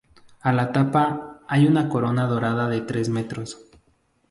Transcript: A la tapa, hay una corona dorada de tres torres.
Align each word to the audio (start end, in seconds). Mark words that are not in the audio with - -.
A 0.41 0.51
la 0.51 0.71
tapa, 0.71 1.41
hay 1.47 1.67
una 1.67 1.87
corona 1.87 2.25
dorada 2.25 2.67
de 2.67 2.81
tres 2.81 3.07
torres. 3.29 3.55